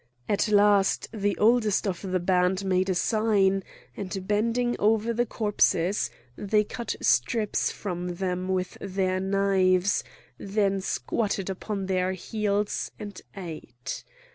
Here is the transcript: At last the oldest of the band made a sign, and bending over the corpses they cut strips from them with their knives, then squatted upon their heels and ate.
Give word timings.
At 0.27 0.47
last 0.47 1.07
the 1.13 1.37
oldest 1.37 1.85
of 1.87 2.01
the 2.01 2.19
band 2.19 2.65
made 2.65 2.89
a 2.89 2.95
sign, 2.95 3.63
and 3.95 4.27
bending 4.27 4.75
over 4.79 5.13
the 5.13 5.27
corpses 5.27 6.09
they 6.35 6.63
cut 6.63 6.95
strips 7.01 7.71
from 7.71 8.15
them 8.15 8.47
with 8.47 8.79
their 8.81 9.19
knives, 9.19 10.03
then 10.39 10.81
squatted 10.81 11.51
upon 11.51 11.85
their 11.85 12.13
heels 12.13 12.89
and 12.97 13.21
ate. 13.35 14.03